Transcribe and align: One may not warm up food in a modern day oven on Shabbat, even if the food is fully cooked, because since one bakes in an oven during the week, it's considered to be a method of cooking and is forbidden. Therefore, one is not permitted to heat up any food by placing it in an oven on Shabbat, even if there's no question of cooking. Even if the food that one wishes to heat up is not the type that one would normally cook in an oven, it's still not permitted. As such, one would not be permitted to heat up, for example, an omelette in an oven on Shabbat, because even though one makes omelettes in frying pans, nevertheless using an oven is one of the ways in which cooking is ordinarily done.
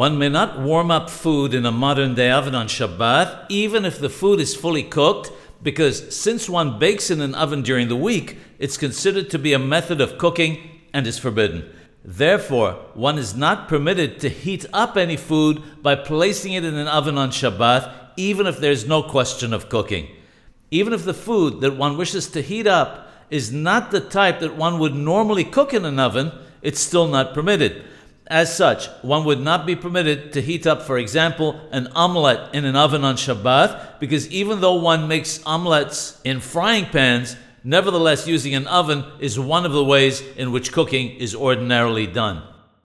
One 0.00 0.16
may 0.16 0.30
not 0.30 0.58
warm 0.58 0.90
up 0.90 1.10
food 1.10 1.52
in 1.52 1.66
a 1.66 1.70
modern 1.70 2.14
day 2.14 2.30
oven 2.30 2.54
on 2.54 2.68
Shabbat, 2.68 3.44
even 3.50 3.84
if 3.84 3.98
the 3.98 4.08
food 4.08 4.40
is 4.40 4.56
fully 4.56 4.82
cooked, 4.82 5.30
because 5.62 6.16
since 6.16 6.48
one 6.48 6.78
bakes 6.78 7.10
in 7.10 7.20
an 7.20 7.34
oven 7.34 7.60
during 7.60 7.88
the 7.88 7.96
week, 7.96 8.38
it's 8.58 8.78
considered 8.78 9.28
to 9.28 9.38
be 9.38 9.52
a 9.52 9.58
method 9.58 10.00
of 10.00 10.16
cooking 10.16 10.80
and 10.94 11.06
is 11.06 11.18
forbidden. 11.18 11.70
Therefore, 12.02 12.78
one 12.94 13.18
is 13.18 13.36
not 13.36 13.68
permitted 13.68 14.20
to 14.20 14.30
heat 14.30 14.64
up 14.72 14.96
any 14.96 15.18
food 15.18 15.82
by 15.82 15.96
placing 15.96 16.54
it 16.54 16.64
in 16.64 16.76
an 16.76 16.88
oven 16.88 17.18
on 17.18 17.30
Shabbat, 17.30 17.92
even 18.16 18.46
if 18.46 18.56
there's 18.56 18.88
no 18.88 19.02
question 19.02 19.52
of 19.52 19.68
cooking. 19.68 20.08
Even 20.70 20.94
if 20.94 21.04
the 21.04 21.12
food 21.12 21.60
that 21.60 21.76
one 21.76 21.98
wishes 21.98 22.26
to 22.28 22.40
heat 22.40 22.66
up 22.66 23.10
is 23.28 23.52
not 23.52 23.90
the 23.90 24.00
type 24.00 24.40
that 24.40 24.56
one 24.56 24.78
would 24.78 24.94
normally 24.94 25.44
cook 25.44 25.74
in 25.74 25.84
an 25.84 25.98
oven, 25.98 26.32
it's 26.62 26.80
still 26.80 27.06
not 27.06 27.34
permitted. 27.34 27.84
As 28.30 28.56
such, 28.56 28.86
one 29.02 29.24
would 29.24 29.40
not 29.40 29.66
be 29.66 29.74
permitted 29.74 30.32
to 30.34 30.40
heat 30.40 30.64
up, 30.64 30.82
for 30.82 30.98
example, 30.98 31.60
an 31.72 31.88
omelette 31.96 32.54
in 32.54 32.64
an 32.64 32.76
oven 32.76 33.04
on 33.04 33.16
Shabbat, 33.16 33.98
because 33.98 34.30
even 34.30 34.60
though 34.60 34.76
one 34.76 35.08
makes 35.08 35.40
omelettes 35.44 36.20
in 36.22 36.38
frying 36.38 36.86
pans, 36.86 37.36
nevertheless 37.64 38.28
using 38.28 38.54
an 38.54 38.68
oven 38.68 39.04
is 39.18 39.36
one 39.40 39.66
of 39.66 39.72
the 39.72 39.84
ways 39.84 40.22
in 40.36 40.52
which 40.52 40.70
cooking 40.70 41.10
is 41.16 41.34
ordinarily 41.34 42.06
done. 42.06 42.44